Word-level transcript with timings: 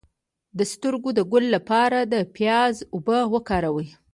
د 0.57 0.59
سترګو 0.73 1.09
د 1.17 1.19
ګل 1.31 1.45
لپاره 1.55 1.99
د 2.13 2.15
پیاز 2.35 2.75
اوبه 2.93 3.19
وکاروئ 3.33 3.87